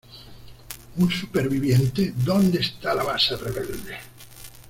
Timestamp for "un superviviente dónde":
0.97-2.59